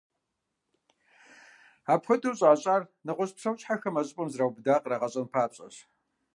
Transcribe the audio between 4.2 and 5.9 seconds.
зэраубыдар кърагъэщӏэн папщӏэщ.